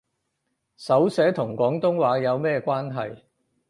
[0.77, 3.21] 手寫同廣東話有咩關係